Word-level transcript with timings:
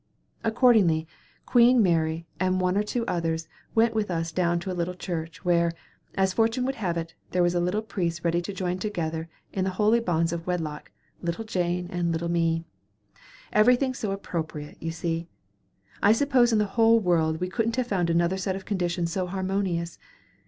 Accordingly, 0.43 1.05
Queen 1.45 1.83
Mary 1.83 2.25
and 2.39 2.59
one 2.59 2.75
or 2.75 2.81
two 2.81 3.05
others 3.05 3.47
went 3.75 3.93
with 3.93 4.09
us 4.09 4.31
down 4.31 4.59
to 4.61 4.71
a 4.71 4.73
little 4.73 4.95
church, 4.95 5.45
where, 5.45 5.71
as 6.15 6.33
fortune 6.33 6.65
would 6.65 6.73
have 6.81 6.97
it, 6.97 7.13
there 7.29 7.43
was 7.43 7.53
a 7.53 7.59
little 7.59 7.83
priest 7.83 8.21
ready 8.23 8.41
to 8.41 8.51
join 8.51 8.79
together 8.79 9.29
in 9.53 9.63
the 9.63 9.69
holy 9.77 9.99
bonds 9.99 10.33
of 10.33 10.47
wedlock 10.47 10.89
little 11.21 11.45
Jane 11.45 11.87
and 11.91 12.11
little 12.11 12.29
me. 12.29 12.63
Everything 13.53 13.93
so 13.93 14.09
appropriate, 14.11 14.81
you 14.81 14.89
see; 14.89 15.27
I 16.01 16.13
suppose 16.13 16.51
in 16.51 16.57
the 16.57 16.65
whole 16.65 16.99
world 16.99 17.39
we 17.39 17.47
couldn't 17.47 17.75
have 17.75 17.85
found 17.85 18.09
another 18.09 18.37
set 18.37 18.55
of 18.55 18.65
conditions 18.65 19.11
so 19.11 19.27
harmonious. 19.27 19.99